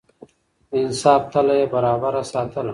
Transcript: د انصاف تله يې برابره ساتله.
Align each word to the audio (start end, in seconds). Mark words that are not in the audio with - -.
د 0.69 0.71
انصاف 0.83 1.21
تله 1.33 1.53
يې 1.59 1.65
برابره 1.73 2.21
ساتله. 2.31 2.69